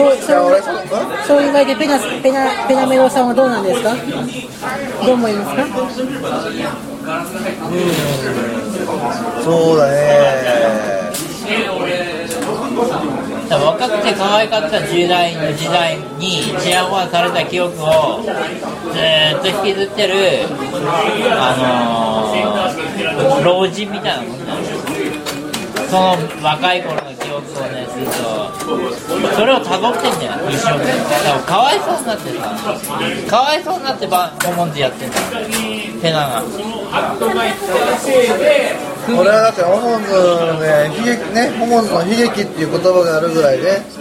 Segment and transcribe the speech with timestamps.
[0.00, 0.62] そうそういや俺
[1.26, 3.94] そういう場合でペナペナペナメロさんはどうなんですか？
[5.04, 5.66] どう思いますか？
[9.44, 11.10] そうだね。
[13.50, 20.14] 若くて可愛かった時代の時代に治安はされた記憶をずっと引きずってる、
[21.32, 27.10] あのー老人みたいなもんなんですその若い頃の
[27.50, 28.12] 記憶をねずっと
[29.34, 30.32] それを辿ってんだよ。
[30.50, 30.92] 一生懸命
[31.24, 32.38] かかわいそうになってさ
[33.28, 35.16] かわいそうになってバコモンズやってんだ。
[36.00, 36.42] ペナが。
[39.08, 43.96] 俺はだってホモンズのね悲劇ねホモンズの悲劇っていう言葉があるぐらいねこ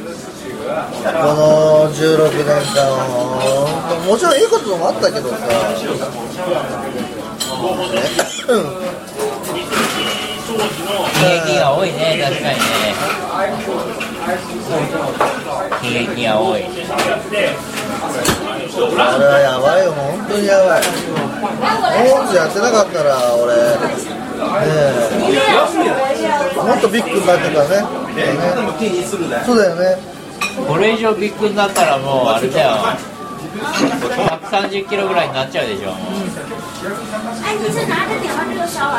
[1.34, 2.86] の16年間
[4.06, 5.36] もちろんいいこともあったけどさ
[8.50, 8.52] う
[11.20, 12.64] ん悲劇が多いね確かにね。
[15.84, 16.64] 悲劇が多い。
[18.98, 20.84] あれはやばいよもう本当にやばい。
[20.84, 23.62] ホモンズやってなかったら俺ね
[24.62, 24.78] え
[26.56, 27.82] もっとビッグになってたね。
[28.16, 28.24] ね
[29.46, 29.98] そうだよね。
[30.68, 32.70] これ以上ビッグになったらもうあれだよ。
[34.50, 35.94] 130キロぐらいになっちゃうでしょ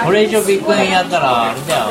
[0.05, 1.84] これ以上ビッグにやったらあれだよ。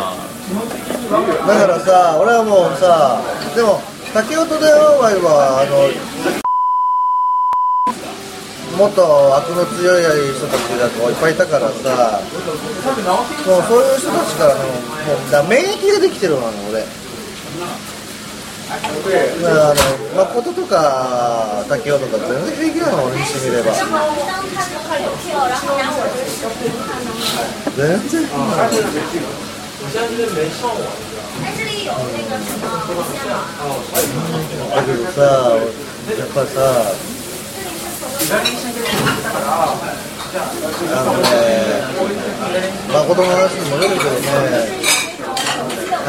[1.48, 3.22] だからさ俺はもうさ
[3.56, 3.82] でも
[4.14, 5.90] 竹音でお前はあの
[8.78, 12.22] もっと悪の強い人たちがこういっぱいいたからさ
[13.46, 14.70] もうそういう人たちからのも
[15.28, 16.86] うだ免疫ができてるの俺。
[18.70, 19.82] だからあの
[20.26, 23.74] 誠とか竹雄とか全然平気なの俺にしてみれば。
[27.76, 28.30] 全然。
[34.70, 36.94] だけどさやっぱさ
[40.92, 41.26] あのね
[42.94, 44.99] 誠の話に戻るけどね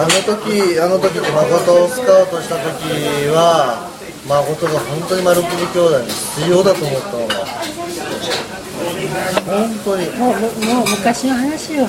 [0.01, 2.89] あの時あの時って誠をスカウトした時
[3.37, 3.85] は
[4.27, 7.29] 誠が本当に丸首兄弟に必要だと思ったの。
[9.45, 10.09] 本当に。
[10.17, 10.49] もうも
[10.81, 11.85] もう昔の話よ。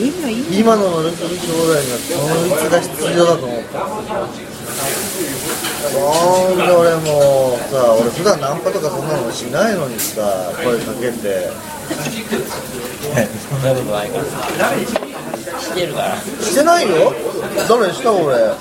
[0.00, 0.72] いいのいいの。
[0.72, 2.16] 今の丸首兄弟にはそ
[2.48, 3.84] いつが必要だと思った。
[5.92, 6.08] な
[6.48, 11.52] んで俺もうさ俺普段ナンパとかそんなのしないのにさ声かけて。
[13.12, 15.11] そんなことないから
[15.42, 16.16] してるから。
[16.16, 17.12] してないよ
[17.68, 18.36] 誰した俺？
[18.36, 18.54] ね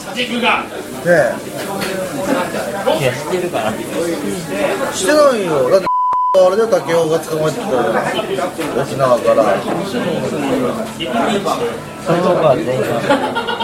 [1.05, 1.33] え。
[2.99, 3.71] いやしてるから。
[4.93, 5.69] してないよ。
[5.69, 5.87] だって
[6.33, 7.91] あれで竹雄が捕まえてきたじゃ
[8.79, 9.43] ん沖縄から。
[12.01, 12.81] その子は全員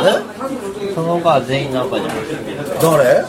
[0.03, 0.93] え？
[0.93, 2.15] その子は全員ナンパじゃん。
[2.79, 3.23] 誰？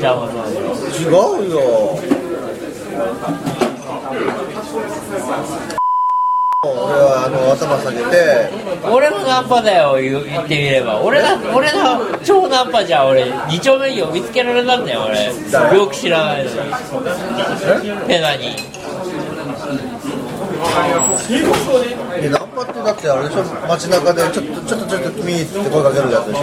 [0.00, 1.56] じゃあもうそう違うよ
[6.64, 8.48] 俺はあの頭下げて。
[8.88, 11.00] 俺もナンパだよ言ってみれば。
[11.02, 13.32] 俺だ俺だ超ナンパじゃん俺。
[13.48, 15.32] 二丁目に見つけられたんだよ俺。
[15.76, 16.56] よく知らないのに。
[18.06, 18.54] ペナに。
[22.16, 23.42] えナンパってだってあれでしょ？
[23.66, 26.42] 街中でちょっとちょっとちょっと君って声かけるやつでしょ？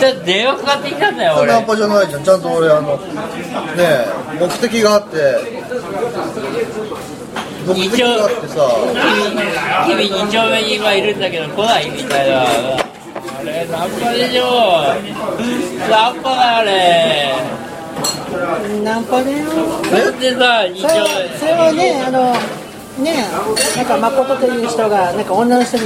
[0.00, 1.52] じゃあ電話かかってきたんだよ俺。
[1.52, 2.24] ナンパじゃないじゃん。
[2.24, 3.04] ちゃんと俺あのね
[3.76, 5.16] え目的があって
[7.66, 8.56] 目的があってさ
[9.86, 12.46] 君君二丁目に今いるんだけど来ないみたいなあ
[13.44, 14.42] れナンパでしょ
[15.90, 17.36] ナンパだよ
[18.44, 21.06] あれナンパだよなんでさ二丁は
[21.38, 22.32] それはねあの
[23.02, 23.24] ね
[23.76, 25.84] なんか誠という人がなんか女の人に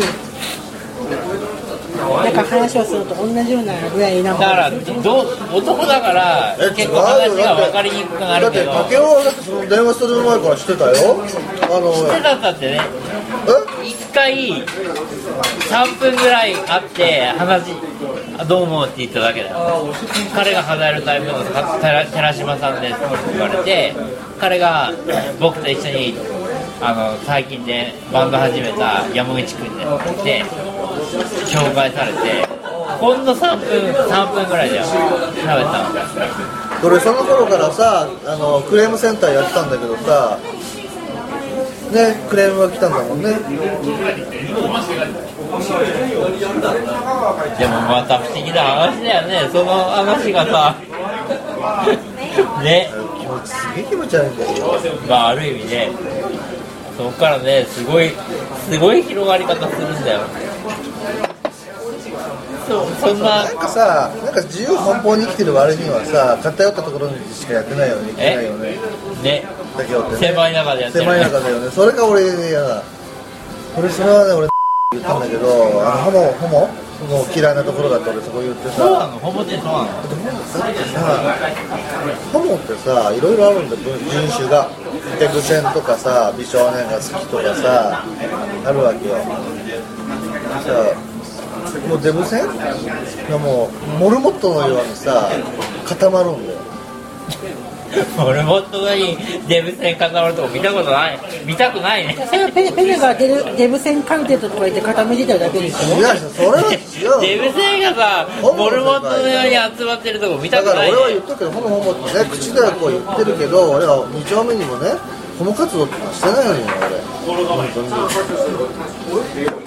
[2.24, 8.72] なんか話をすると同じようなぐらいな目だからどう男だからえ結構話が分かりにくくなだってるけど。
[8.84, 10.92] 竹雄はだってその電話する前から知ってたよ。
[11.62, 12.80] あのしてたったってね。
[13.82, 13.86] え？
[13.86, 17.72] 一回3分ぐらい会って話
[18.48, 19.50] どう思うって言っただけだ。
[19.50, 19.92] よ
[20.34, 21.32] 彼が離れるタイプの
[22.12, 23.94] 寺島さんですって言われて
[24.40, 24.92] 彼が
[25.40, 26.14] 僕と一緒に
[26.80, 30.44] あの最近でバンド始めた山口君でで
[31.46, 32.46] 紹介されて
[33.00, 36.88] ほんの3分3分ぐらいで喋ったの。
[36.88, 40.38] 俺その頃からさあのクレームセンターやってたんだけどさ
[41.92, 43.30] ねクレームが来たんだもんね。
[47.58, 49.48] でもまた不思議な話だよね。
[49.50, 50.76] その話がさ。
[52.62, 52.90] ね。
[53.26, 55.90] 気持ちすげえ気持ち悪いんだよまあある意味ね
[56.96, 58.10] そこからねすごい
[58.68, 60.20] すごい広がり方するんだよ。
[62.66, 68.76] そうそんななんかさなんか自由奔放に生きてる割にはさ偏ったところにしかやってないよね生きてないよね。
[69.22, 69.44] ね。
[69.78, 70.18] だけどってね。
[70.18, 71.04] 狭い中でやってる。
[71.04, 71.70] 狭い中だよね。
[71.70, 72.82] それが俺嫌だ
[73.78, 74.48] 俺それはね俺
[74.92, 75.46] 言ったんだけど
[75.86, 76.86] あのホモホモ？
[76.96, 78.76] もう嫌いなところだって俺そこ言ってさ。
[78.78, 79.18] そうなの？
[79.20, 79.86] ほぼってそうなの？
[79.86, 80.08] だっ
[80.72, 80.98] てさ
[82.32, 84.70] ホモってさいろいろあるんだよ人種が
[85.18, 88.04] デブ戦とかさ美少年が好きとかさ
[88.64, 89.14] あるわけよ。
[90.62, 90.94] さ
[91.88, 92.46] もうデブ戦？
[93.28, 95.30] がもうモルモットのようにさ
[95.86, 96.58] 固まるんだよ。
[98.18, 99.16] 俺もっとに
[99.48, 101.18] デブ戦固まるとこ見たことない。
[101.46, 102.16] 見たくないね。
[102.28, 105.98] それはペペネがデルデブ戦カルテットとか言って固めてただけでしょ。
[105.98, 107.20] いやそれは違う。
[107.20, 114.90] デブ戦がさモルモットのように集まってるとこ見たくないだから俺は言ねっとくけどホモホモってね口ではこう言ってるけど俺は2丁目にもね
[115.38, 116.66] ホモ活動ってのはしてないのよ
[117.26, 117.44] 俺。
[117.46, 117.90] 本当に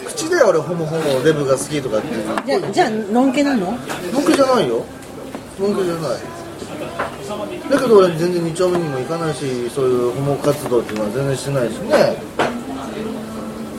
[0.06, 2.08] 口では俺ホモホモデブが好きとかって。
[2.46, 3.72] じゃあじゃあのんけなの？
[4.14, 4.86] 文句じゃないよ。
[5.60, 6.20] 文句じゃない
[7.70, 11.90] だけど俺全然2丁目にも行かないしそういうホモ活動っていうのは全然してないしね。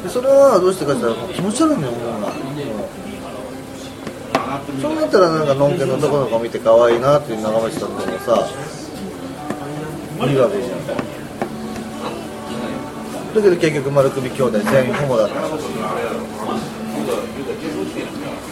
[0.02, 2.32] でそれはどうしてかって言ったら気持ち悪いのよホモが
[4.80, 8.48] そうなったらなんかのんけの男の子見て可愛いなって眺めてたんだけどさ
[10.26, 10.86] いいわけじゃん。
[13.34, 15.34] だけど結局丸首兄弟全員ホモだった。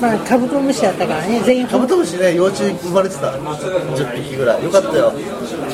[0.01, 1.67] まあカブトムシだったからね全員。
[1.67, 4.65] カブトムシね幼虫生まれてた10匹ぐらい。
[4.65, 5.13] よかったよ。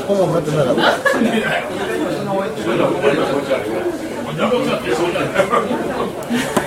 [0.06, 0.82] ホモになってなかった